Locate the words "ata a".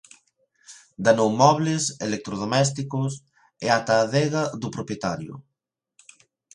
3.77-4.03